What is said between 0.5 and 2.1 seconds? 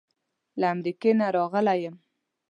له امریکې نه راغلی یم.